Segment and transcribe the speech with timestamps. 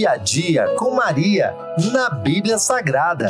[0.00, 1.54] Dia a Dia com Maria,
[1.92, 3.28] na Bíblia Sagrada.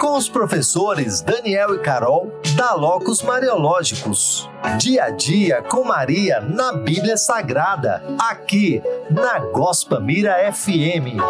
[0.00, 4.48] Com os professores Daniel e Carol, da Locos Mariológicos.
[4.78, 8.02] Dia a Dia com Maria, na Bíblia Sagrada.
[8.18, 11.20] Aqui, na Gospa Mira FM.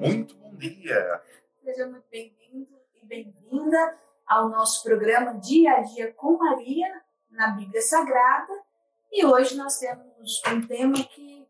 [0.00, 1.22] Muito bom dia!
[1.64, 2.66] Seja muito bem-vindo
[3.00, 6.86] e bem-vinda ao nosso programa Dia a Dia com Maria
[7.30, 8.52] na Bíblia Sagrada.
[9.10, 11.48] E hoje nós temos um tema que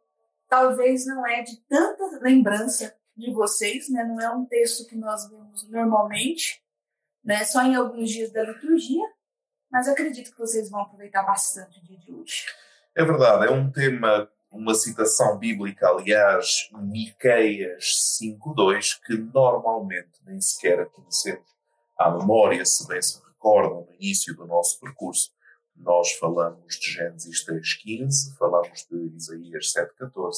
[0.48, 4.04] talvez não é de tanta lembrança de vocês, né?
[4.04, 6.62] não é um texto que nós vemos normalmente,
[7.24, 7.44] né?
[7.44, 9.04] só em alguns dias da liturgia,
[9.70, 12.46] mas acredito que vocês vão aproveitar bastante o dia de hoje.
[12.94, 20.88] É verdade, é um tema, uma citação bíblica, aliás, Miqueias 5.2, que normalmente nem sequer
[20.90, 21.57] conhecemos
[21.98, 25.32] à memória, se bem se recordam, no início do nosso percurso,
[25.74, 30.34] nós falamos de Gênesis 3.15, falamos de Isaías 7.14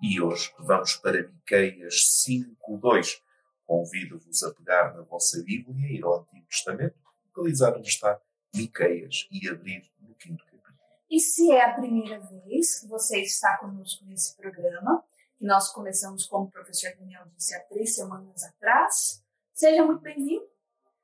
[0.00, 3.20] e hoje vamos para Miqueias 5.2.
[3.66, 8.20] Convido-vos a pegar na vossa Bíblia, ir ao Antigo Testamento, localizar onde está
[8.54, 10.78] Miqueias e abrir no quinto capítulo.
[11.10, 15.04] E se é a primeira vez que você está conosco nesse programa,
[15.36, 20.50] que nós começamos, como o professor Daniel disse, há três semanas atrás, seja muito bem-vindo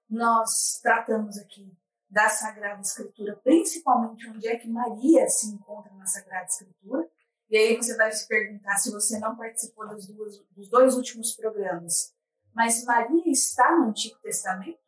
[0.08, 1.76] nós tratamos aqui
[2.08, 7.08] da Sagrada Escritura, principalmente onde é que Maria se encontra na Sagrada Escritura.
[7.50, 11.32] E aí você vai se perguntar se você não participou dos, duas, dos dois últimos
[11.32, 12.12] programas.
[12.54, 14.78] Mas Maria está no Antigo Testamento?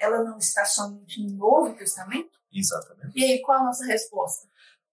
[0.00, 2.38] Ela não está somente no Novo Testamento?
[2.52, 3.18] Exatamente.
[3.18, 4.46] E aí, qual a nossa resposta?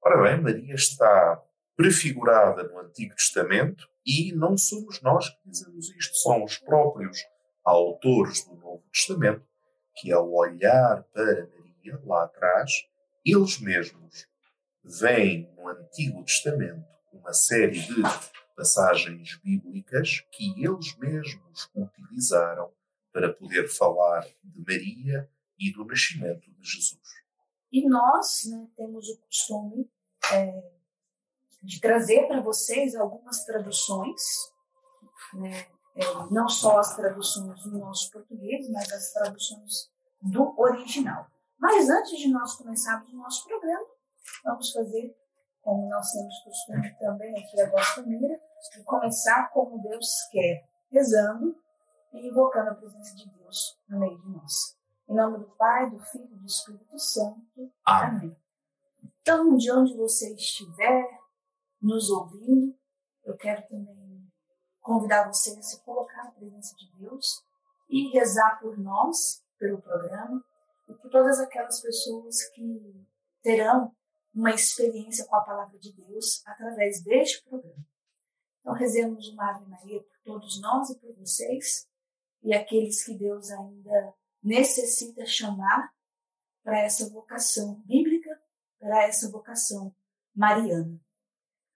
[0.03, 1.43] Ora bem, Maria está
[1.75, 7.19] prefigurada no Antigo Testamento e não somos nós que dizemos isto, são os próprios
[7.63, 9.45] autores do Novo Testamento
[9.95, 12.71] que ao olhar para Maria lá atrás,
[13.25, 14.27] eles mesmos
[14.83, 18.01] veem no Antigo Testamento uma série de
[18.55, 22.71] passagens bíblicas que eles mesmos utilizaram
[23.11, 25.29] para poder falar de Maria
[25.59, 27.01] e do nascimento de Jesus.
[27.71, 29.89] E nós né, temos o costume
[30.31, 30.71] é,
[31.61, 34.21] de trazer para vocês algumas traduções,
[35.33, 35.67] né,
[36.29, 39.89] não só as traduções do nosso português, mas as traduções
[40.21, 41.27] do original.
[41.59, 43.85] Mas antes de nós começarmos o nosso programa,
[44.43, 45.15] vamos fazer,
[45.61, 48.39] como nós temos costume também aqui a Gosta Mira,
[48.73, 51.55] de começar como Deus quer, rezando
[52.13, 54.75] e invocando a presença de Deus no meio de nós.
[55.07, 57.71] Em nome do Pai, do Filho e do Espírito Santo.
[57.85, 58.35] Amém.
[59.21, 61.05] Então, de onde você estiver
[61.81, 62.75] nos ouvindo,
[63.23, 64.10] eu quero também
[64.81, 67.43] convidar você a se colocar na presença de Deus
[67.89, 70.43] e rezar por nós, pelo programa,
[70.89, 73.05] e por todas aquelas pessoas que
[73.41, 73.95] terão
[74.33, 77.85] uma experiência com a palavra de Deus através deste programa.
[78.59, 81.87] Então, rezemos uma Ave Maria por todos nós e por vocês,
[82.43, 85.91] e aqueles que Deus ainda necessita chamar
[86.63, 88.41] para essa vocação bíblica,
[88.79, 89.93] para essa vocação
[90.35, 90.99] mariana.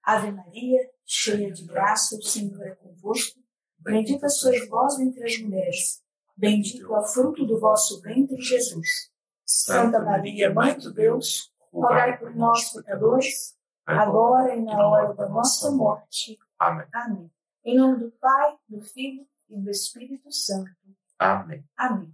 [0.04, 3.40] Ave Maria, cheia de graça, o Senhor é convosco.
[3.78, 6.02] Bendita sois vós entre as mulheres.
[6.36, 9.12] Bendito é o fruto do vosso ventre, Jesus.
[9.46, 13.56] Santa Maria, Mãe de Deus, rogai por nós, pecadores,
[13.86, 16.38] agora e na hora da nossa morte.
[16.58, 16.88] Amém.
[16.94, 17.32] Amém.
[17.64, 20.72] Em nome do Pai, do Filho e do Espírito Santo.
[21.20, 21.64] Amém.
[21.78, 22.14] Amém.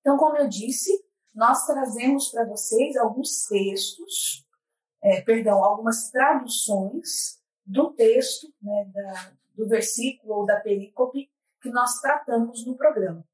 [0.00, 0.90] Então, como eu disse,
[1.34, 4.46] nós trazemos para vocês alguns textos
[5.02, 11.30] é, perdão, algumas traduções do texto, né, da, do versículo ou da perícope
[11.60, 13.24] que nós tratamos no programa.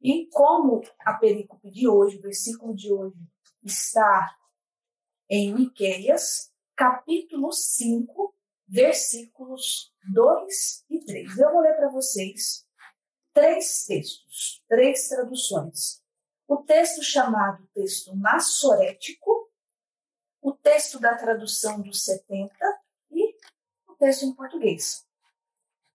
[0.00, 3.16] E como a perícope de hoje, o versículo de hoje,
[3.62, 4.36] está
[5.28, 8.34] em Miqueias, capítulo 5,
[8.66, 11.38] versículos 2 e 3.
[11.38, 12.66] Eu vou ler para vocês
[13.32, 16.02] três textos, três traduções.
[16.48, 19.50] O texto chamado texto massorético,
[20.40, 22.79] o texto da tradução dos 70 e o
[24.00, 25.06] texto em português.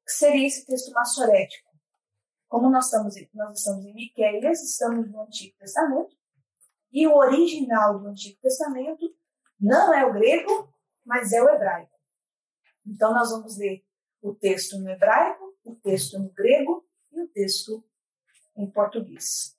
[0.06, 1.68] Que seria esse texto massorético?
[2.48, 6.16] Como nós estamos, nós estamos em Miqueias, estamos no Antigo Testamento,
[6.94, 9.06] e o original do Antigo Testamento
[9.60, 10.74] não é o grego,
[11.04, 11.92] mas é o hebraico.
[12.86, 13.84] Então, nós vamos ler
[14.22, 17.84] o texto no hebraico, o texto no grego e o texto
[18.56, 19.58] em português.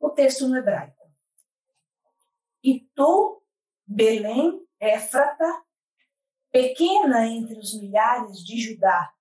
[0.00, 0.96] O texto no hebraico.
[2.64, 3.42] E tu,
[3.86, 5.65] Belém, Éfrata,
[6.56, 9.12] pequena entre os milhares de Judá,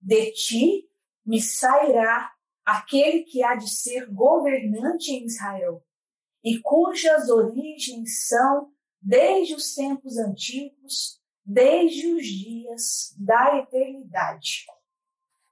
[0.00, 0.88] de ti
[1.26, 2.32] me sairá
[2.64, 5.84] aquele que há de ser governante em Israel,
[6.44, 8.72] e cujas origens são
[9.02, 14.64] desde os tempos antigos, desde os dias da eternidade.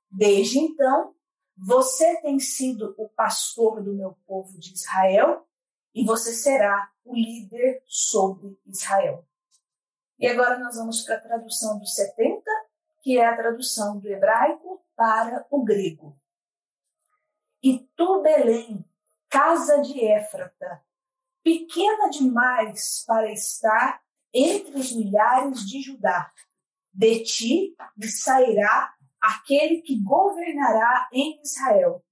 [0.09, 1.17] Desde então,
[1.57, 5.45] você tem sido o pastor do meu povo de Israel
[5.93, 9.28] e você será o líder sobre Israel.
[10.19, 12.43] E agora nós vamos para a tradução dos 70,
[13.03, 16.17] que é a tradução do hebraico para o grego.
[17.63, 18.85] E tu, Belém,
[19.29, 20.83] casa de Éfrata,
[21.43, 24.03] pequena demais para estar
[24.35, 26.33] entre os milhares de Judá,
[26.93, 32.05] de ti sairá aquele que governará em Israel,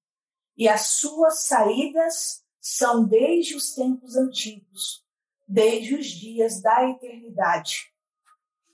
[0.56, 5.04] e as suas saídas são desde os tempos antigos,
[5.46, 7.92] desde os dias da eternidade.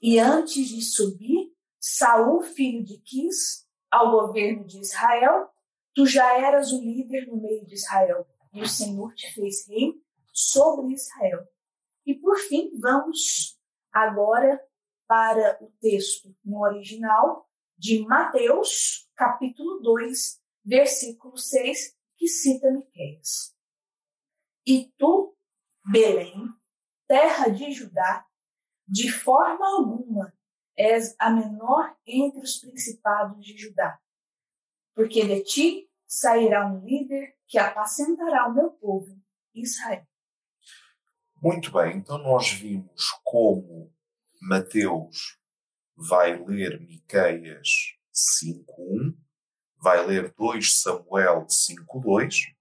[0.02, 5.48] E antes de subir, Saul, filho de Quis, ao governo de Israel,
[5.94, 9.94] tu já eras o líder no meio de Israel, e o Senhor te fez rei
[10.32, 11.46] sobre Israel.
[12.04, 13.56] E por fim, vamos
[13.92, 14.60] agora
[15.06, 23.54] para o texto no original de Mateus, capítulo 2, versículo 6, que cita Miqueias.
[24.66, 25.36] E tu,
[25.84, 26.34] Belém,
[27.06, 28.26] terra de Judá,
[28.92, 30.34] de forma alguma
[30.76, 33.98] és a menor entre os principados de Judá,
[34.94, 39.18] porque de ti sairá um líder que apacentará o meu povo,
[39.54, 40.06] Israel.
[41.42, 43.90] Muito bem, então nós vimos como
[44.38, 45.38] Mateus
[45.96, 49.16] vai ler Miqueias 5.1,
[49.78, 52.54] vai ler 2 Samuel 5.2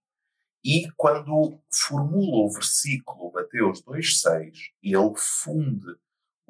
[0.64, 6.00] e quando formula o versículo Mateus 2.6, ele funde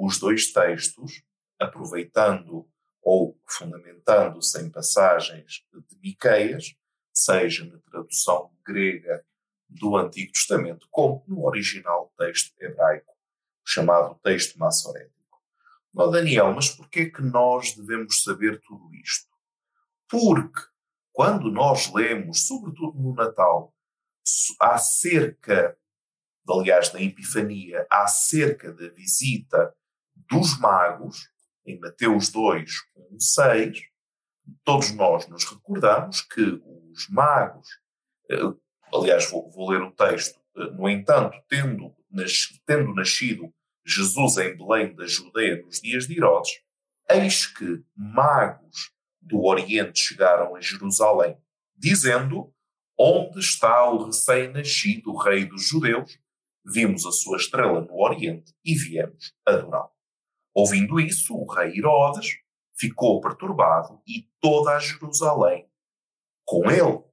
[0.03, 1.21] os dois textos,
[1.59, 2.67] aproveitando
[3.03, 6.75] ou fundamentando-se em passagens de Miqueias,
[7.13, 9.23] seja na tradução grega
[9.69, 13.13] do Antigo Testamento, como no original texto hebraico,
[13.63, 15.39] chamado texto massorético.
[15.95, 19.29] Oh, Daniel, mas por que que nós devemos saber tudo isto?
[20.09, 20.61] Porque
[21.11, 23.71] quando nós lemos, sobretudo no Natal,
[24.59, 25.77] acerca,
[26.49, 29.75] aliás, na Epifania, acerca da visita
[30.31, 31.29] dos magos,
[31.65, 32.71] em Mateus 2,
[33.11, 33.81] 1, 6,
[34.63, 37.67] todos nós nos recordamos que os magos,
[38.29, 38.37] eh,
[38.93, 43.53] aliás, vou, vou ler o texto, eh, no entanto, tendo, nas, tendo nascido
[43.85, 46.61] Jesus em Belém da Judeia nos dias de Herodes,
[47.09, 51.37] eis que magos do Oriente chegaram a Jerusalém,
[51.75, 52.53] dizendo:
[52.97, 56.17] Onde está o recém-nascido rei dos judeus?
[56.65, 59.91] Vimos a sua estrela no Oriente e viemos adorá-lo.
[60.53, 62.37] Ouvindo isso, o rei Herodes
[62.73, 65.69] ficou perturbado e toda a Jerusalém
[66.45, 67.03] com ele.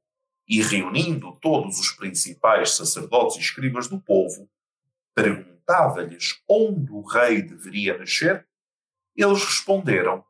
[0.48, 4.48] E reunindo todos os principais sacerdotes e escribas do povo,
[5.14, 8.48] perguntava-lhes onde o rei deveria nascer,
[9.14, 10.24] eles responderam: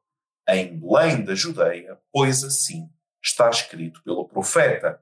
[0.49, 2.91] Em Belém da Judeia, pois assim
[3.23, 5.01] está escrito pelo profeta.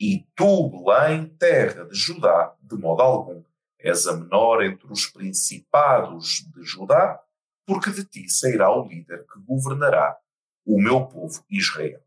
[0.00, 3.44] E tu, Belém, terra de Judá, de modo algum,
[3.82, 7.20] és a menor entre os principados de Judá,
[7.66, 10.16] porque de ti sairá o líder que governará
[10.64, 12.00] o meu povo Israel.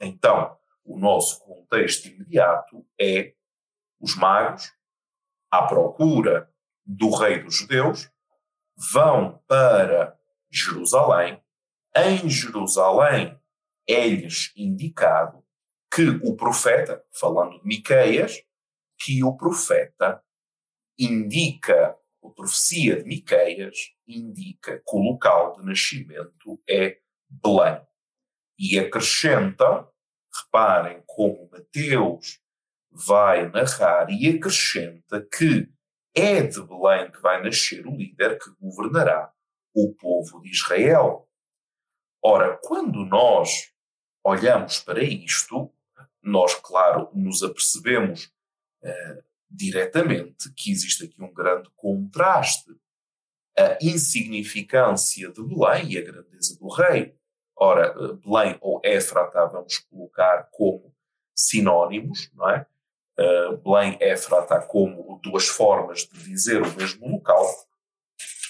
[0.00, 3.34] Então, o nosso contexto imediato é
[3.98, 4.72] os magos
[5.50, 6.50] à procura
[6.84, 8.10] do rei dos judeus,
[8.92, 10.18] vão para
[10.50, 11.42] Jerusalém.
[11.96, 13.40] Em Jerusalém
[13.88, 15.42] é-lhes indicado
[15.90, 18.42] que o profeta, falando de Miqueias,
[18.98, 20.22] que o profeta
[20.98, 26.98] indica, a profecia de Miqueias indica que o local de nascimento é
[27.28, 27.80] Belém.
[28.58, 29.88] E acrescentam,
[30.44, 32.40] reparem como Mateus
[32.90, 35.68] vai narrar e acrescenta que
[36.14, 39.32] é de Belém que vai nascer o líder que governará
[39.74, 41.28] o povo de Israel.
[42.22, 43.72] Ora, quando nós
[44.24, 45.74] olhamos para isto,
[46.22, 48.32] nós, claro, nos apercebemos
[48.82, 49.24] uh,
[49.54, 52.70] diretamente que existe aqui um grande contraste.
[53.56, 57.14] A insignificância de Belém e a grandeza do rei.
[57.56, 60.92] Ora, eh, Belém ou Éfrata vamos colocar como
[61.34, 62.66] sinónimos, não é?
[63.16, 67.46] Uh, Belém Éfrata como duas formas de dizer o mesmo local,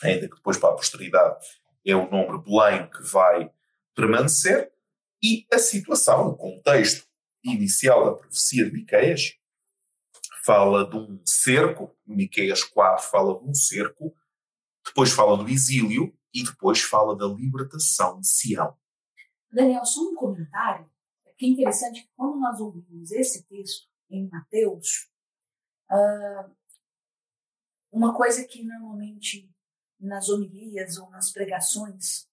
[0.03, 1.47] ainda que depois para a posteridade
[1.85, 3.51] é o nome Belém que vai
[3.95, 4.73] permanecer,
[5.23, 7.07] e a situação, o contexto
[7.43, 9.37] inicial da profecia de Miqueias
[10.45, 14.15] fala de um cerco, Miqueias 4 fala de um cerco,
[14.85, 18.77] depois fala do exílio e depois fala da libertação de Sião.
[19.51, 20.91] Daniel, só um comentário
[21.37, 25.11] que é interessante que quando nós ouvimos esse texto em Mateus,
[25.91, 26.51] uh,
[27.91, 29.51] uma coisa que normalmente
[29.99, 32.29] nas homilias ou nas pregações,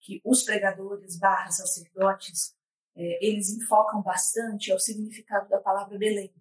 [0.00, 2.54] que os pregadores barra sacerdotes,
[2.94, 6.32] é, eles enfocam bastante é o significado da palavra Belém,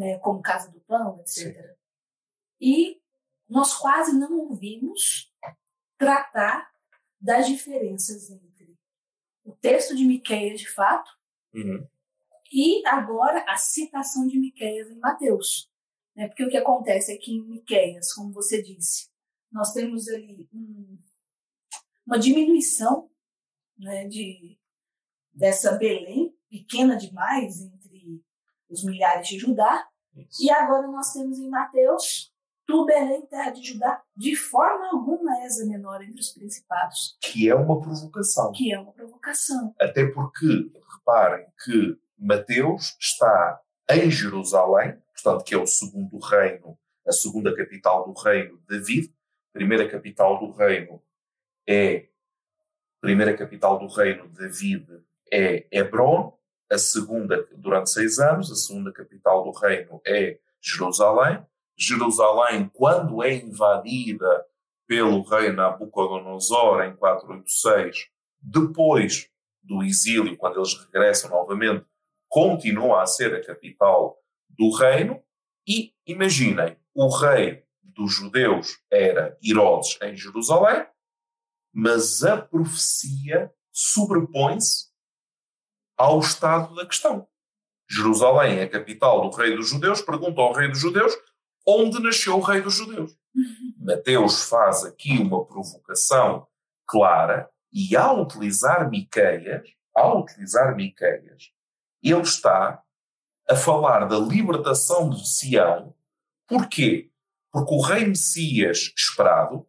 [0.00, 1.54] né, como casa do pão, etc.
[1.54, 1.74] Sim.
[2.58, 3.02] E
[3.46, 5.30] nós quase não ouvimos
[5.98, 6.70] tratar
[7.20, 8.78] das diferenças entre
[9.44, 11.10] o texto de Miqueias, de fato,
[11.52, 11.86] uhum.
[12.50, 15.70] e agora a citação de Miqueias em Mateus.
[16.16, 16.28] Né?
[16.28, 19.10] Porque o que acontece é que em Miqueias, como você disse,
[19.52, 20.98] nós temos ali um,
[22.06, 23.10] uma diminuição
[23.76, 24.58] né, de,
[25.30, 27.79] dessa Belém, pequena demais entre
[28.70, 29.86] os milhares de Judá,
[30.16, 30.44] Isso.
[30.44, 32.30] e agora nós temos em Mateus
[32.70, 37.18] Tu, Belém, terra de Judá, de forma alguma és a menor entre os principados.
[37.20, 38.52] Que é uma provocação.
[38.52, 39.74] Que é uma provocação.
[39.80, 43.60] Até porque, reparem que Mateus está
[43.90, 49.12] em Jerusalém, portanto, que é o segundo reino, a segunda capital do reino de David.
[49.52, 51.02] A primeira capital do reino
[51.68, 52.06] é.
[53.00, 54.86] Primeira capital do reino de David
[55.32, 56.38] é Hebron.
[56.70, 61.44] A segunda, durante seis anos, a segunda capital do reino é Jerusalém.
[61.76, 64.46] Jerusalém, quando é invadida
[64.86, 68.08] pelo rei Nabucodonosor em 486,
[68.40, 69.28] depois
[69.62, 71.86] do exílio, quando eles regressam novamente,
[72.28, 75.22] continua a ser a capital do reino.
[75.66, 80.86] E imaginem, o rei dos judeus era Herodes em Jerusalém,
[81.72, 84.89] mas a profecia sobrepõe-se
[86.00, 87.28] ao estado da questão.
[87.86, 91.14] Jerusalém é a capital do rei dos judeus, pergunta ao rei dos judeus
[91.66, 93.12] onde nasceu o rei dos judeus.
[93.34, 93.74] Uhum.
[93.78, 96.46] Mateus faz aqui uma provocação
[96.86, 101.50] clara e ao utilizar Miqueias, ao utilizar Miqueias,
[102.02, 102.82] ele está
[103.48, 105.94] a falar da libertação de Sião.
[106.48, 107.10] Porquê?
[107.52, 109.66] Porque o rei Messias esperado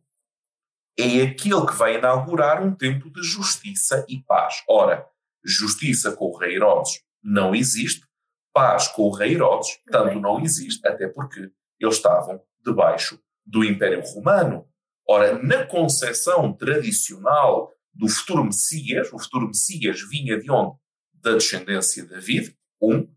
[0.98, 4.64] é aquele que vai inaugurar um tempo de justiça e paz.
[4.70, 5.11] Ora,
[5.44, 8.06] justiça com o rei Herodes não existe,
[8.54, 14.02] paz com o rei Herodes tanto não existe, até porque eles estavam debaixo do Império
[14.02, 14.68] Romano.
[15.08, 20.78] Ora, na concepção tradicional do futuro Messias, o futuro Messias vinha de onde?
[21.14, 23.08] Da descendência de David, um.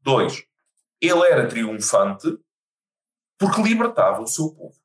[0.00, 0.44] Dois,
[1.00, 2.38] ele era triunfante
[3.38, 4.76] porque libertava o seu povo.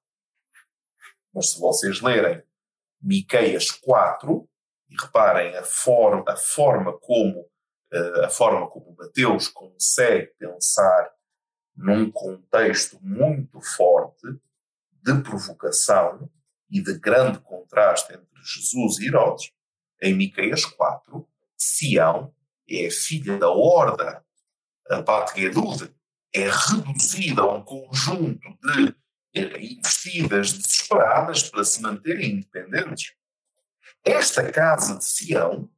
[1.33, 2.41] Mas se vocês lerem
[3.01, 4.48] Miqueias 4,
[4.89, 11.11] e reparem a forma, a forma como uh, a forma como Mateus consegue pensar
[11.75, 14.27] num contexto muito forte
[15.01, 16.29] de provocação
[16.69, 19.51] e de grande contraste entre Jesus e Herodes,
[20.01, 21.27] em Miqueias 4,
[21.57, 22.33] Sião
[22.69, 24.23] é filha da horda,
[24.89, 25.93] a Batgedude
[26.33, 28.95] é reduzida a um conjunto de
[29.35, 33.13] eh, investidas desesperadas para se manterem independentes.
[34.03, 35.69] Esta casa de Sião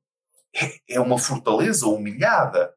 [0.55, 2.73] é, é uma fortaleza humilhada.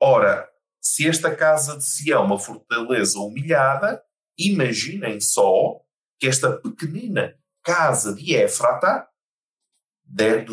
[0.00, 0.48] Ora,
[0.80, 4.02] se esta casa de Sião é uma fortaleza humilhada,
[4.38, 5.80] imaginem só
[6.18, 9.08] que esta pequenina casa de Éfrata,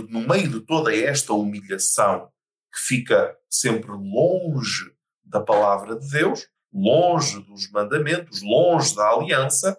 [0.09, 2.31] no meio de toda esta humilhação,
[2.73, 9.77] que fica sempre longe da palavra de Deus, longe dos mandamentos, longe da aliança,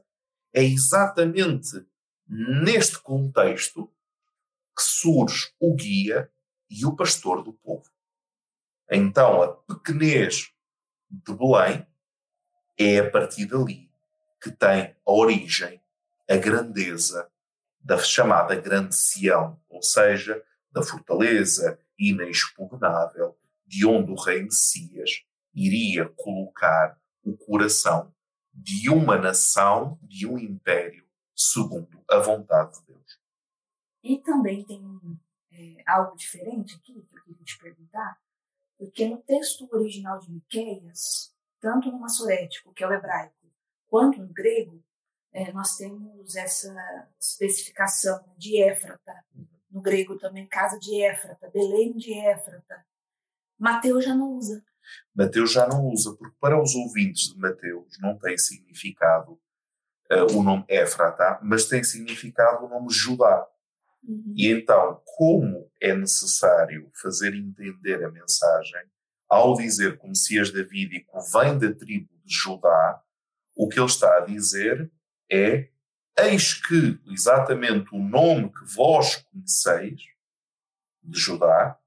[0.53, 1.87] é exatamente
[2.29, 3.91] neste contexto
[4.77, 6.31] que surge o guia
[6.71, 7.91] e o pastor do povo.
[8.91, 10.53] Então, a pequenez
[11.11, 11.87] de Belém
[12.79, 13.91] é a partir dali
[14.41, 15.81] que tem a origem,
[16.29, 17.31] a grandeza
[17.81, 23.37] da chamada Grande Sião, ou seja, da fortaleza inexpugnável
[23.67, 25.23] de onde o rei Messias
[25.55, 28.13] iria colocar o coração
[28.53, 33.22] de uma nação, de um império, segundo a vontade de Deus.
[34.03, 34.83] E também tem
[35.53, 38.19] é, algo diferente aqui que eu queria te perguntar,
[38.79, 43.35] porque no texto original de Miqueias, tanto no massorético, que é o hebraico,
[43.89, 44.83] quanto no grego,
[45.33, 49.25] é, nós temos essa especificação de Éfrata.
[49.71, 52.85] No grego também, casa de Éfrata, Belém de Éfrata.
[53.59, 54.63] Mateus já não usa.
[55.15, 59.33] Mateus já não usa, porque para os ouvintes de Mateus não tem significado
[60.11, 63.47] uh, o nome Éfrata, mas tem significado o nome Judá.
[64.03, 64.35] Uhum.
[64.37, 68.83] E então, como é necessário fazer entender a mensagem,
[69.29, 73.03] ao dizer que o Messias Davídico vem da tribo de Judá,
[73.55, 74.91] o que ele está a dizer
[75.31, 75.69] é:
[76.19, 80.03] eis que exatamente o nome que vós conheceis,
[81.03, 81.79] de Judá,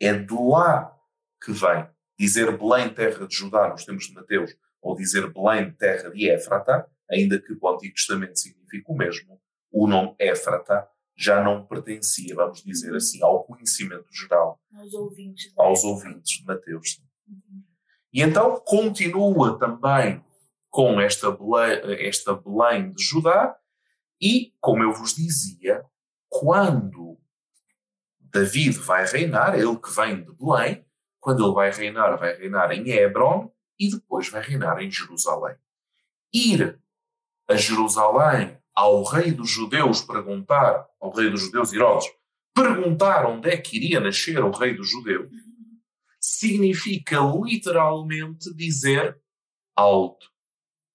[0.00, 0.96] É de lá
[1.42, 1.88] que vem.
[2.18, 6.88] Dizer Belém, terra de Judá, nos tempos de Mateus, ou dizer Belém, terra de Éfrata,
[7.10, 9.40] ainda que o Antigo Testamento signifique o mesmo,
[9.70, 10.88] o nome Éfrata
[11.18, 14.60] já não pertencia, vamos dizer assim, ao conhecimento geral.
[14.72, 15.52] Aos ouvintes.
[15.58, 17.02] Aos ouvintes de Mateus.
[17.26, 17.64] Uhum.
[18.12, 20.24] E então continua também
[20.70, 23.56] com esta Belém, esta Belém de Judá,
[24.20, 25.84] e, como eu vos dizia,
[26.28, 27.18] quando
[28.20, 30.84] David vai reinar, ele que vem de Belém,
[31.18, 35.56] quando ele vai reinar, vai reinar em Hebron e depois vai reinar em Jerusalém.
[36.32, 36.80] Ir
[37.48, 42.06] a Jerusalém ao rei dos judeus perguntar, ao rei dos judeus Herodes,
[42.54, 45.28] perguntar onde é que iria nascer o rei dos judeus,
[46.20, 49.20] significa literalmente dizer
[49.74, 50.30] alto.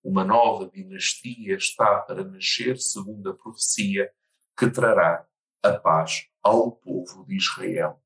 [0.01, 4.09] Uma nova dinastia está para nascer, segundo a profecia,
[4.57, 5.27] que trará
[5.61, 8.01] a paz ao povo de Israel.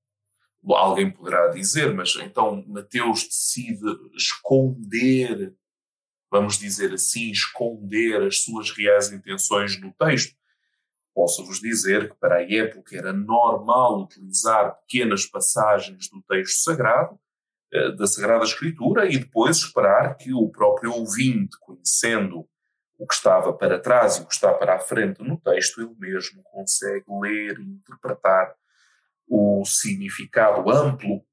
[0.67, 5.55] Alguém poderá dizer, mas então Mateus decide esconder
[6.31, 10.35] vamos dizer assim, esconder as suas reais intenções no texto.
[11.13, 17.19] Posso-vos dizer que para a época era normal utilizar pequenas passagens do texto sagrado,
[17.73, 22.47] eh, da Sagrada Escritura, e depois esperar que o próprio ouvinte, conhecendo
[22.99, 25.95] o que estava para trás e o que está para a frente no texto, ele
[25.97, 28.53] mesmo consegue ler e interpretar
[29.27, 31.23] o significado amplo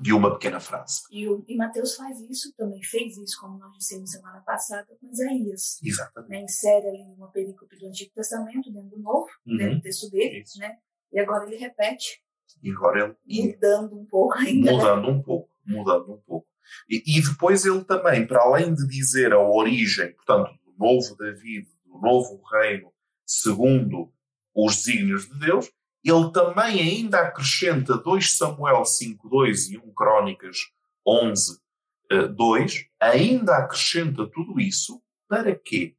[0.00, 1.02] de uma pequena frase.
[1.10, 5.06] E, o, e Mateus faz isso, também fez isso, como nós dissemos semana passada, com
[5.06, 5.78] Isaías.
[5.82, 6.30] Exatamente.
[6.30, 6.42] Né?
[6.42, 9.56] Insere ali uma perícope do Antigo Testamento dentro do Novo, uhum.
[9.56, 10.58] dentro do texto dele, isso.
[10.58, 10.76] né?
[11.12, 12.22] E agora ele repete.
[12.62, 13.52] E agora ele...
[13.52, 14.70] Mudando um pouco ainda.
[14.70, 14.76] Né?
[14.76, 15.08] Mudando né?
[15.12, 16.48] um pouco, mudando um pouco.
[16.88, 21.68] E, e, depois ele também, para além de dizer a origem, portanto, do novo David,
[21.84, 22.90] do novo reino,
[23.26, 24.12] segundo
[24.54, 25.70] os desígnios de Deus,
[26.04, 30.58] ele também ainda acrescenta 2 Samuel 5.2 e 1 Crónicas
[31.06, 35.96] 11.2, eh, ainda acrescenta tudo isso para quê?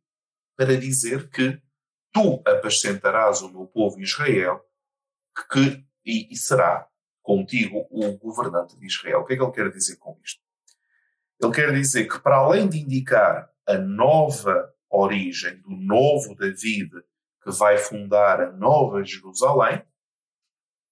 [0.55, 1.59] Para dizer que
[2.13, 4.61] tu apacentarás o meu povo Israel
[5.51, 6.87] que, e, e será
[7.21, 9.21] contigo o governante de Israel.
[9.21, 10.39] O que é que ele quer dizer com isto?
[11.41, 16.91] Ele quer dizer que, para além de indicar a nova origem do novo David
[17.43, 19.83] que vai fundar a nova Jerusalém,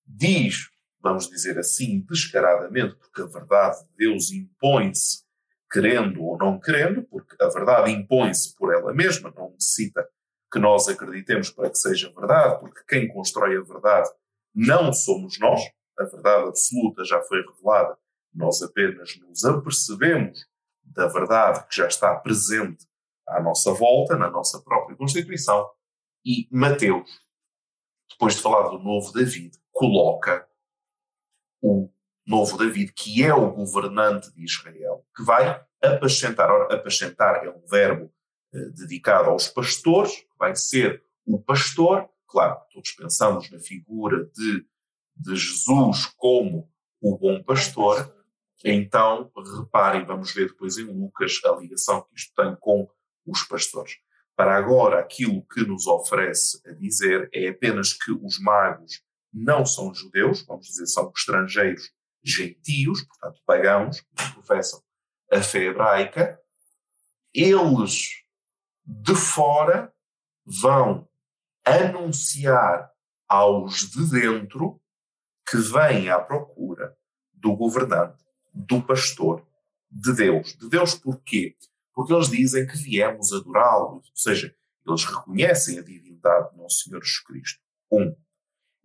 [0.06, 0.70] diz,
[1.02, 5.24] vamos dizer assim, descaradamente, porque a verdade de Deus impõe-se
[5.72, 10.08] querendo ou não querendo, porque a verdade impõe-se por ela mesma, não necessita
[10.52, 14.08] que nós acreditemos para que seja verdade, porque quem constrói a verdade
[14.54, 15.62] não somos nós,
[15.98, 17.98] a verdade absoluta já foi revelada,
[18.32, 20.46] nós apenas nos apercebemos
[20.84, 22.86] da verdade que já está presente
[23.28, 25.68] à nossa volta, na nossa própria Constituição,
[26.24, 27.10] e Mateus,
[28.12, 30.48] depois de falar do novo David, coloca
[31.62, 31.90] o
[32.26, 36.50] novo David, que é o governante de Israel, que vai apacentar.
[36.50, 38.14] Ora, apacentar é um verbo
[38.54, 42.10] eh, dedicado aos pastores, vai ser o pastor.
[42.28, 44.66] Claro, todos pensamos na figura de,
[45.18, 46.70] de Jesus como
[47.02, 48.16] o bom pastor.
[48.64, 52.90] Então, reparem, vamos ver depois em Lucas a ligação que isto tem com
[53.26, 53.98] os pastores.
[54.36, 59.02] Para agora, aquilo que nos oferece a dizer é apenas que os magos
[59.34, 61.92] não são judeus, vamos dizer, são estrangeiros
[62.24, 64.82] gentios, portanto pagãos, que professam
[65.32, 66.40] a fé hebraica,
[67.34, 68.24] eles
[68.86, 69.92] de fora
[70.46, 71.08] vão
[71.66, 72.92] anunciar
[73.28, 74.80] aos de dentro
[75.50, 76.96] que vêm à procura
[77.34, 79.46] do governante, do pastor,
[79.90, 80.56] de Deus.
[80.56, 81.56] De Deus porquê?
[81.94, 87.02] Porque eles dizem que viemos adorá-lo, ou seja, eles reconhecem a divindade do nosso Senhor
[87.04, 87.62] Jesus Cristo.
[87.92, 88.16] Um.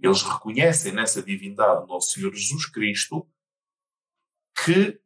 [0.01, 3.29] Eles reconhecem nessa divindade do nosso Senhor Jesus Cristo
[4.65, 5.01] que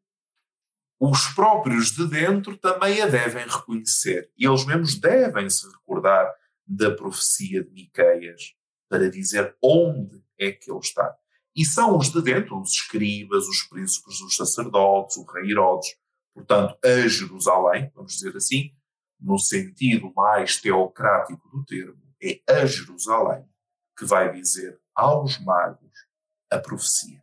[1.01, 4.31] os próprios de dentro também a devem reconhecer.
[4.37, 6.33] E eles mesmos devem se recordar
[6.67, 8.55] da profecia de Miqueias
[8.89, 11.17] para dizer onde é que ele está.
[11.57, 15.97] E são os de dentro, os escribas, os príncipes, os sacerdotes, o rei Herodes,
[16.35, 18.71] portanto, a Jerusalém, vamos dizer assim,
[19.21, 23.45] no sentido mais teocrático do termo, é a Jerusalém
[23.99, 25.93] que vai dizer aos magos
[26.51, 27.23] a profecia.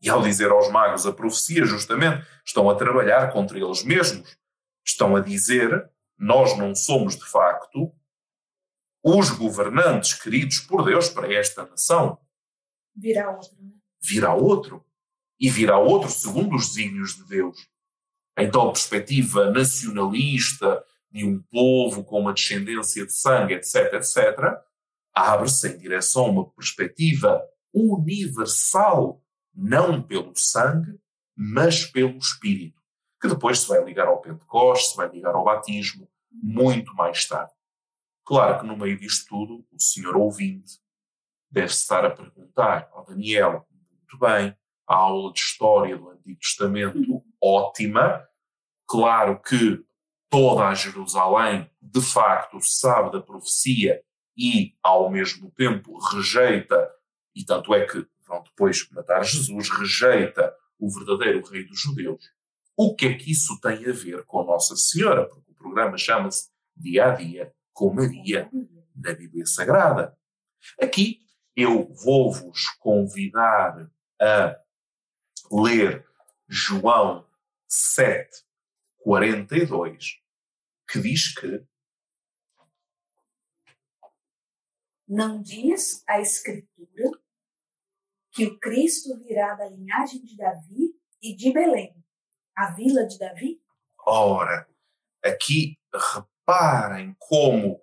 [0.00, 4.36] E ao dizer aos magos a profecia, justamente, estão a trabalhar contra eles mesmos.
[4.84, 7.92] Estão a dizer: nós não somos de facto
[9.02, 12.18] os governantes queridos por Deus para esta nação.
[12.94, 13.56] Virá outro.
[13.60, 13.70] Né?
[14.02, 14.84] Virá outro.
[15.38, 17.68] E virá outro segundo os desígnios de Deus.
[18.38, 24.60] Então, a perspectiva nacionalista de um povo com uma descendência de sangue, etc., etc.,
[25.16, 29.22] abre-se em direção a uma perspectiva universal
[29.54, 31.00] não pelo sangue,
[31.34, 32.78] mas pelo Espírito,
[33.20, 37.52] que depois se vai ligar ao Pentecostes, se vai ligar ao batismo, muito mais tarde.
[38.26, 40.78] Claro que no meio disto tudo, o senhor ouvinte
[41.50, 44.54] deve estar a perguntar ao Daniel, muito bem,
[44.86, 48.22] a aula de história do Antigo Testamento ótima,
[48.86, 49.82] claro que
[50.28, 54.02] toda a Jerusalém de facto sabe da profecia
[54.36, 56.90] e ao mesmo tempo rejeita,
[57.34, 62.30] e tanto é que vão depois matar Jesus, rejeita o verdadeiro rei dos judeus.
[62.76, 65.26] O que é que isso tem a ver com Nossa Senhora?
[65.26, 68.50] Porque o programa chama-se Dia a Dia com Maria
[68.94, 70.16] na Bíblia Sagrada.
[70.80, 71.20] Aqui
[71.54, 74.58] eu vou-vos convidar a
[75.50, 76.06] ler
[76.48, 77.26] João
[77.66, 78.28] 7,
[78.98, 80.20] 42,
[80.88, 81.64] que diz que
[85.08, 87.10] Não diz a Escritura
[88.32, 91.94] que o Cristo virá da linhagem de Davi e de Belém,
[92.56, 93.60] a vila de Davi?
[94.04, 94.68] Ora,
[95.24, 97.80] aqui reparem como,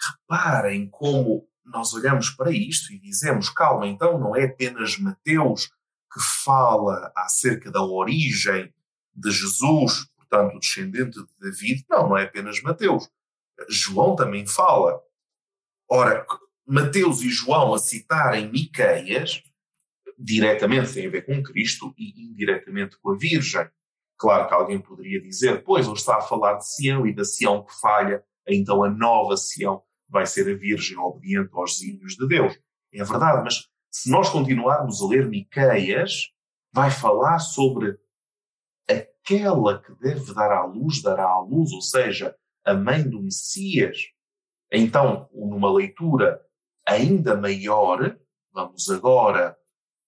[0.00, 5.66] reparem como nós olhamos para isto e dizemos, calma, então não é apenas Mateus
[6.12, 8.72] que fala acerca da origem
[9.14, 13.08] de Jesus, portanto, descendente de David, não, não é apenas Mateus.
[13.68, 15.02] João também fala.
[15.88, 16.26] Ora,
[16.66, 19.42] Mateus e João a citarem Miqueias,
[20.18, 23.68] diretamente tem a ver com Cristo e indiretamente com a Virgem.
[24.18, 27.64] Claro que alguém poderia dizer, pois ele está a falar de Sião e da Sião
[27.64, 32.58] que falha, então a nova Sião vai ser a Virgem obediente aos desígnios de Deus.
[32.92, 36.30] É verdade, mas se nós continuarmos a ler Miqueias,
[36.72, 37.98] vai falar sobre
[38.88, 43.98] aquela que deve dar à luz, dará à luz, ou seja, a mãe do Messias.
[44.70, 46.40] Então, numa leitura
[46.86, 48.16] ainda maior,
[48.52, 49.56] vamos agora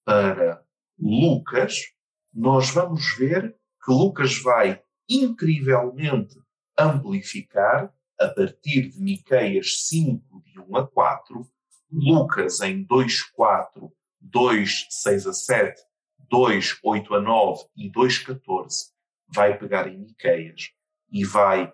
[0.05, 0.65] para
[0.99, 1.93] Lucas,
[2.33, 6.37] nós vamos ver que Lucas vai incrivelmente
[6.79, 11.49] amplificar a partir de Miqueias 5, de 1 a 4,
[11.91, 15.83] Lucas em 2, 4, 2, 6 a 7,
[16.29, 18.93] 2, 8 a 9 e 2, 14,
[19.29, 20.73] vai pegar em Miqueias
[21.11, 21.73] e vai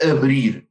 [0.00, 0.68] abrir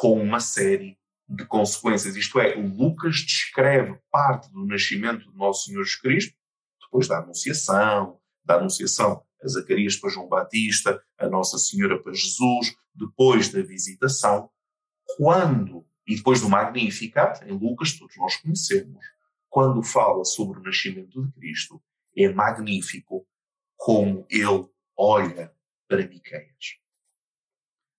[0.00, 0.96] com uma série
[1.28, 2.16] de consequências.
[2.16, 6.34] Isto é, Lucas descreve parte do nascimento do nosso Senhor Jesus Cristo,
[6.80, 12.74] depois da Anunciação, da Anunciação a Zacarias para João Batista, a Nossa Senhora para Jesus,
[12.94, 14.50] depois da visitação,
[15.18, 19.04] quando, e depois do Magnificat, em Lucas, todos nós conhecemos,
[19.50, 21.78] quando fala sobre o nascimento de Cristo,
[22.16, 23.26] é magnífico
[23.76, 25.52] como ele olha
[25.86, 26.79] para Miqueias.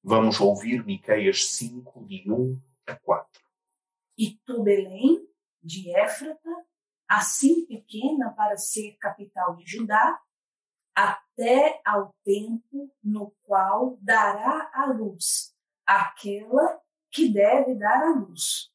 [0.04, 3.42] Vamos ouvir Miqueias 5, de 1 a 4.
[4.18, 5.24] E tu, Belém,
[5.62, 6.50] de Éfrata,
[7.08, 10.20] assim pequena para ser capital de Judá,
[10.96, 18.72] até ao tempo no qual dará a luz aquela que deve dar a luz.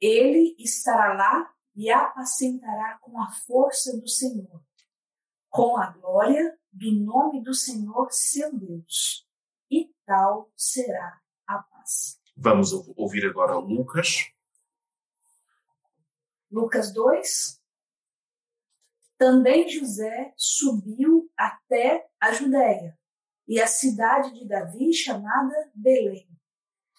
[0.00, 4.60] Ele estará lá e apacentará com a força do Senhor,
[5.48, 9.24] com a glória do nome do Senhor seu Deus
[10.12, 12.20] tal será a paz.
[12.36, 14.30] Vamos ouvir agora Lucas.
[16.50, 17.62] Lucas 2.
[19.16, 22.98] Também José subiu até a Judéia
[23.48, 26.28] e a cidade de Davi, chamada Belém.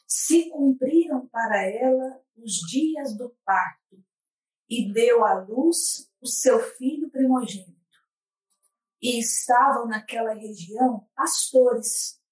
[0.08, 4.04] Se cumpriram para ela os dias do parto
[4.68, 7.74] e deu à luz o seu filho primogênito.
[9.00, 12.23] E estavam naquela região pastores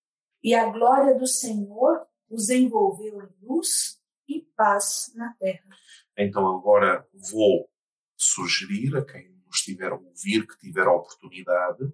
[0.44, 5.78] e a glória do Senhor os envolveu em luz e paz na terra.
[6.18, 7.70] Então agora vou
[8.18, 11.92] sugerir a quem nos estiver a ouvir, que tiver a oportunidade,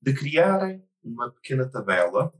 [0.00, 2.32] de criarem uma pequena tabela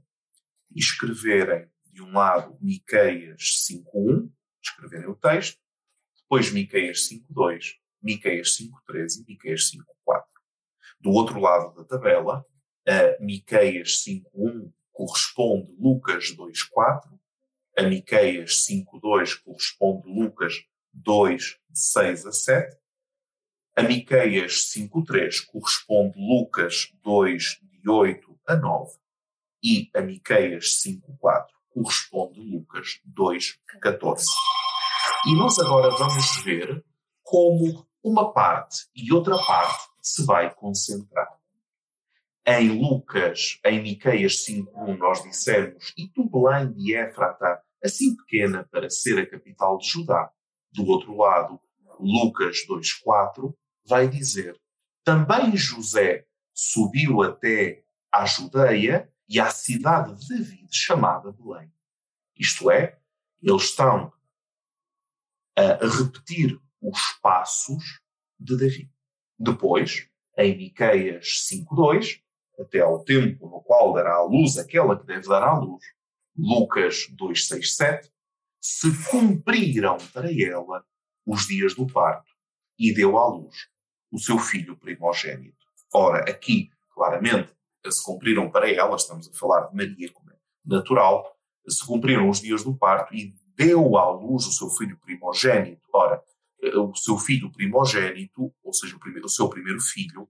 [0.75, 4.29] e escreverem de um lado Miqueias 5.1,
[4.61, 5.59] escreverem o texto,
[6.21, 10.23] depois Miqueias 5.2, Miqueias 5.3 e Miqueias 5.4.
[10.99, 12.45] Do outro lado da tabela,
[12.87, 17.09] a Miqueias 5.1 corresponde Lucas 2.4,
[17.75, 20.53] a Miqueias 5.2 corresponde Lucas
[20.93, 22.77] 2, de 6 a 7,
[23.75, 28.91] a Miqueias 5.3 corresponde Lucas 2, de 8 a 9,
[29.63, 34.25] e a Miqueias 5.4 corresponde Lucas 2, 14.
[35.25, 36.85] E nós agora vamos ver
[37.23, 41.40] como uma parte e outra parte se vai concentrar.
[42.45, 48.89] Em Lucas, em Miqueias 5.1, nós dissemos, e tu, Belém de Éfrata, assim pequena para
[48.89, 50.31] ser a capital de Judá.
[50.71, 51.59] Do outro lado,
[51.99, 53.53] Lucas 2.4,
[53.85, 54.59] vai dizer:
[55.03, 61.71] também José subiu até à Judeia e à cidade de David, chamada Belém.
[62.37, 62.99] Isto é,
[63.41, 64.13] eles estão
[65.55, 68.01] a repetir os passos
[68.39, 68.91] de Davi.
[69.37, 72.21] Depois, em Miqueias 5.2,
[72.61, 75.83] até ao tempo no qual dará à luz aquela que deve dar à luz,
[76.37, 78.09] Lucas 2.6.7,
[78.59, 80.85] se cumpriram para ela
[81.25, 82.31] os dias do parto
[82.77, 83.69] e deu à luz
[84.11, 85.65] o seu filho primogênito.
[85.93, 87.51] Ora, aqui, claramente,
[87.89, 91.25] se cumpriram para ela, estamos a falar de Maria como é natural,
[91.67, 95.81] se cumpriram os dias do parto e deu à luz o seu filho primogênito.
[95.93, 96.21] Ora,
[96.61, 100.29] eh, o seu filho primogênito, ou seja, o, primeiro, o seu primeiro filho,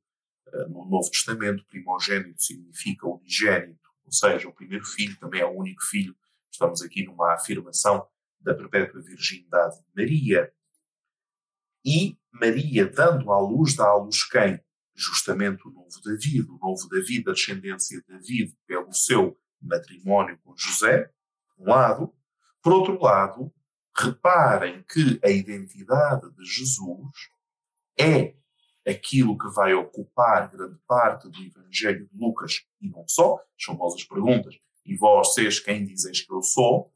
[0.70, 5.84] no Novo Testamento, primogênito significa unigênito, ou seja, o primeiro filho também é o único
[5.84, 6.16] filho.
[6.52, 8.06] Estamos aqui numa afirmação
[8.40, 10.52] da perpétua virgindade de Maria.
[11.86, 14.60] E Maria, dando à luz, dá à luz quem?
[14.94, 20.56] Justamente o novo David, o novo David, a descendência de David, pelo seu matrimónio com
[20.56, 21.12] José,
[21.56, 22.14] por um lado.
[22.62, 23.52] Por outro lado,
[23.96, 27.30] reparem que a identidade de Jesus
[27.98, 28.36] é
[28.88, 34.04] aquilo que vai ocupar grande parte do Evangelho de Lucas, e não só, as famosas
[34.04, 36.91] perguntas, e sois quem dizeis que eu sou,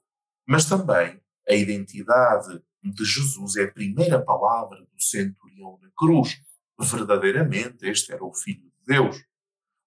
[0.47, 6.39] mas também a identidade de Jesus é a primeira palavra do centurião na cruz.
[6.79, 9.23] Verdadeiramente, este era o Filho de Deus.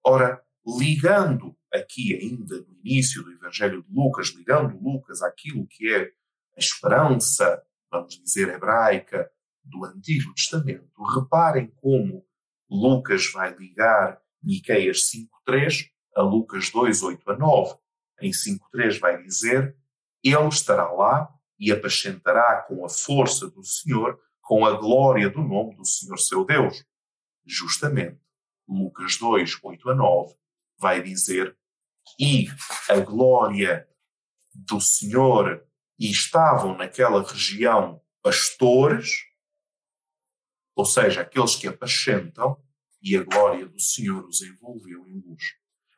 [0.04, 6.02] Ora, ligando aqui ainda no início do Evangelho de Lucas, ligando Lucas àquilo que é
[6.56, 9.30] a esperança, vamos dizer, hebraica
[9.68, 12.24] do Antigo Testamento, reparem como
[12.70, 17.74] Lucas vai ligar Miqueias 5.3 a Lucas 2.8 a 9.
[18.20, 19.76] Em 5.3 vai dizer,
[20.22, 21.28] ele estará lá
[21.58, 26.44] e apacentará com a força do Senhor, com a glória do nome do Senhor seu
[26.44, 26.84] Deus.
[27.46, 28.20] Justamente,
[28.68, 30.34] Lucas 2, 8 a 9,
[30.78, 31.56] vai dizer:
[32.18, 32.46] E
[32.88, 33.86] a glória
[34.54, 35.64] do Senhor,
[35.98, 39.27] e estavam naquela região pastores,
[40.78, 42.56] ou seja, aqueles que apacentam,
[43.02, 45.42] e a glória do Senhor os envolveu em luz.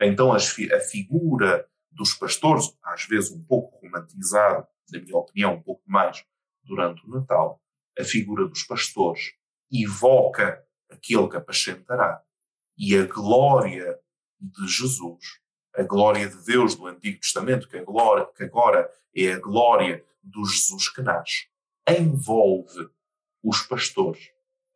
[0.01, 0.41] Então, a
[0.81, 6.25] figura dos pastores, às vezes um pouco romantizado, na minha opinião, um pouco mais
[6.65, 7.61] durante o Natal,
[7.99, 9.35] a figura dos pastores
[9.71, 12.23] evoca aquele que apacentará.
[12.79, 13.99] E a glória
[14.41, 15.41] de Jesus,
[15.77, 20.43] a glória de Deus do Antigo Testamento, que, glória, que agora é a glória do
[20.47, 21.49] Jesus que nasce,
[21.87, 22.89] envolve
[23.43, 24.31] os pastores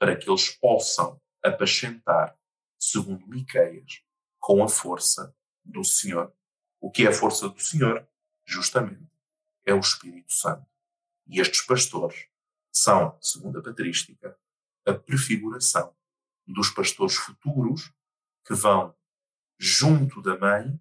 [0.04, 2.38] para que eles possam apacentar,
[2.78, 4.02] segundo Miqueias,
[4.38, 6.30] com a força do Senhor.
[6.78, 8.06] O que é a força do Senhor?
[8.44, 9.10] Justamente
[9.64, 10.66] é o Espírito Santo.
[11.26, 12.26] E estes pastores
[12.70, 14.38] são, segundo a patrística,
[14.84, 15.96] a prefiguração
[16.46, 17.90] dos pastores futuros
[18.46, 18.94] que vão,
[19.58, 20.78] junto da mãe,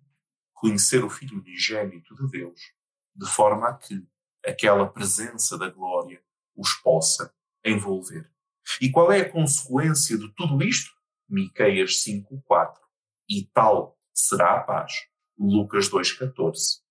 [0.51, 2.73] conhecer o Filho unigênito de Deus,
[3.15, 4.05] de forma a que
[4.45, 6.21] aquela presença da glória
[6.57, 7.33] os possa
[7.63, 8.32] envolver.
[8.81, 10.91] E qual é a consequência de tudo isto?
[11.29, 12.75] Miqueias 5.4.
[13.29, 14.93] E tal será a paz.
[15.37, 16.81] Lucas 2.14.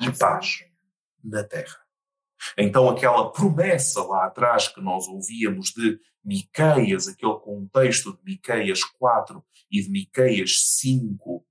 [0.00, 0.64] E paz
[1.22, 1.78] na terra.
[2.56, 9.44] Então, aquela promessa lá atrás que nós ouvíamos de Miqueias, aquele contexto de Miqueias 4
[9.70, 11.44] e de Miqueias 5,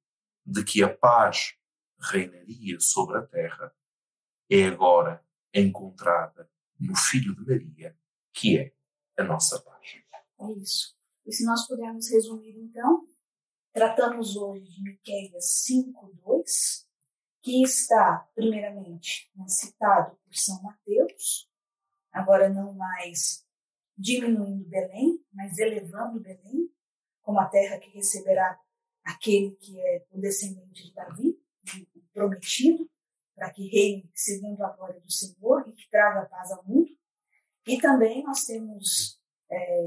[0.45, 1.55] de que a paz
[1.99, 3.73] reinaria sobre a terra,
[4.49, 7.97] é agora encontrada no Filho de Maria,
[8.33, 8.73] que é
[9.17, 9.95] a nossa paz.
[10.39, 10.95] É isso.
[11.25, 13.07] E se nós pudermos resumir, então,
[13.73, 16.87] tratamos hoje de Miqueias 5, 2,
[17.43, 21.49] que está, primeiramente, né, citado por São Mateus,
[22.11, 23.45] agora não mais
[23.97, 26.71] diminuindo Belém, mas elevando Belém,
[27.21, 28.59] como a terra que receberá
[29.03, 31.39] aquele que é o descendente de Davi,
[31.95, 32.89] o prometido,
[33.35, 36.96] para que reine segundo a glória do Senhor e que traga paz ao mundo.
[37.67, 39.19] E também nós temos
[39.51, 39.85] é,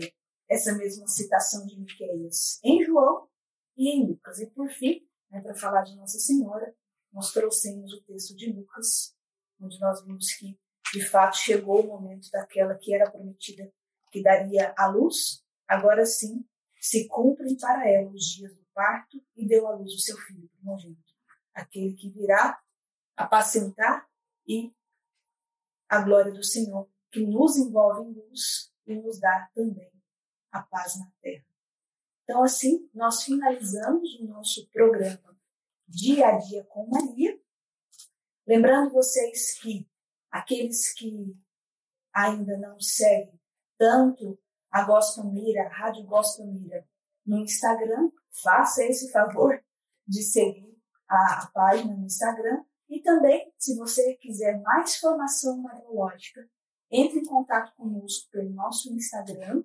[0.49, 3.29] essa mesma citação de Miqueias em João
[3.77, 4.39] e em Lucas.
[4.39, 6.75] E por fim, né, para falar de Nossa Senhora,
[7.13, 9.15] nós trouxemos o texto de Lucas,
[9.61, 10.59] onde nós vimos que,
[10.93, 13.73] de fato, chegou o momento daquela que era prometida
[14.11, 16.45] que daria a luz, agora sim
[16.81, 20.49] se cumprem para ela os dias do parto e deu à luz o seu filho
[20.49, 21.15] primogênito,
[21.55, 22.61] aquele que virá
[23.17, 24.09] apacentar
[24.49, 24.73] e
[25.89, 29.91] a glória do Senhor, que nos envolve em luz e nos dá também
[30.53, 31.45] a paz na terra.
[32.25, 35.37] Então, assim, nós finalizamos o nosso programa
[35.89, 37.39] dia a dia com Maria.
[38.47, 39.89] Lembrando vocês que
[40.31, 41.37] aqueles que
[42.13, 43.39] ainda não seguem
[43.77, 44.39] tanto
[44.71, 46.87] a Gospel Mira, a Rádio Gospel Mira,
[47.27, 48.11] no Instagram.
[48.43, 49.61] Faça esse favor
[50.07, 52.65] de seguir a, a página no Instagram.
[52.89, 56.49] E também, se você quiser mais formação mariológica,
[56.91, 59.63] entre em contato conosco pelo nosso Instagram,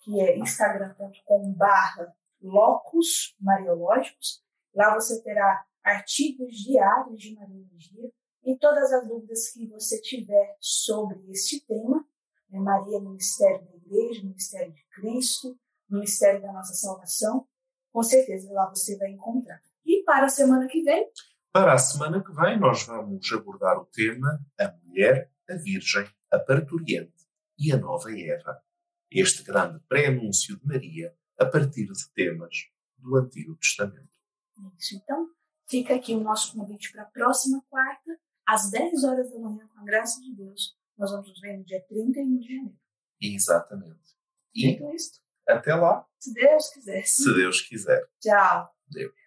[0.00, 4.42] que é instagram.com.br locus mariológicos.
[4.74, 8.10] Lá você terá artigos diários de mariologia
[8.44, 12.04] e todas as dúvidas que você tiver sobre este tema,
[12.48, 15.56] né, Maria no mistério da igreja, no mistério de Cristo,
[15.88, 17.46] no mistério da nossa salvação,
[17.92, 19.60] com certeza lá você vai encontrar.
[19.84, 21.08] E para a semana que vem?
[21.52, 26.38] Para a semana que vem nós vamos abordar o tema A Mulher, a Virgem, a
[26.38, 27.12] Parturiente
[27.58, 28.60] e a Nova Eva.
[29.10, 34.08] Este grande pré-anúncio de Maria a partir de temas do Antigo Testamento.
[34.78, 35.28] Isso, então
[35.68, 39.80] fica aqui o nosso convite para a próxima quarta, às 10 horas da manhã, com
[39.80, 40.74] a graça de Deus.
[40.96, 42.78] Nós vamos nos ver no dia 31 de janeiro.
[43.20, 44.16] Exatamente.
[44.54, 46.06] E Dito isto, até lá.
[46.18, 47.04] Se Deus quiser.
[47.04, 48.08] Se Deus quiser.
[48.20, 48.74] Tchau.
[48.88, 49.21] Deus.